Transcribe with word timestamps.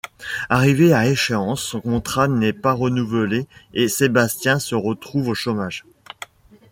Arrivé 0.49 0.93
à 0.93 1.05
échéance, 1.05 1.61
son 1.61 1.79
contrat 1.79 2.27
n'est 2.27 2.53
pas 2.53 2.73
renouvelé 2.73 3.45
et 3.75 3.87
Sébastien 3.87 4.57
se 4.57 4.73
retrouve 4.73 5.27
au 5.27 5.35
chômage. 5.35 5.85